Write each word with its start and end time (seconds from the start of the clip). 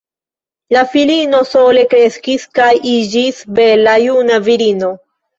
La 0.75 0.79
filino 0.93 1.41
sole 1.49 1.83
kreskis 1.91 2.45
kaj 2.59 2.69
iĝis 2.91 3.43
bela 3.59 3.93
juna 4.05 4.39
virino. 4.49 4.91